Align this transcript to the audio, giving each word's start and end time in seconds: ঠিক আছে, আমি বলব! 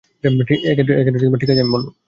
ঠিক 0.49 1.49
আছে, 1.49 1.61
আমি 1.61 1.71
বলব! 1.71 1.87